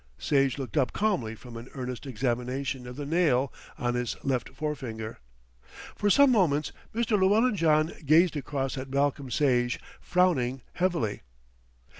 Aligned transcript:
Sage 0.17 0.57
looked 0.57 0.77
up 0.77 0.93
calmly 0.93 1.35
from 1.35 1.55
an 1.57 1.69
earnest 1.75 2.07
examination 2.07 2.87
of 2.87 2.95
the 2.95 3.05
nail 3.05 3.53
of 3.77 3.93
his 3.93 4.15
left 4.23 4.49
forefinger. 4.49 5.19
For 5.95 6.09
some 6.09 6.31
moments 6.31 6.71
Mr. 6.95 7.19
Llewellyn 7.19 7.55
John 7.55 7.93
gazed 8.03 8.35
across 8.35 8.79
at 8.79 8.89
Malcolm 8.89 9.29
Sage, 9.29 9.79
frowning 9.99 10.63
heavily. 10.73 11.21